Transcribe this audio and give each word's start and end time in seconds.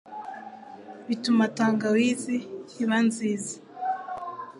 bituma 1.07 1.43
tangawizi 1.57 2.35
iba 2.81 2.97
nziza 3.07 3.55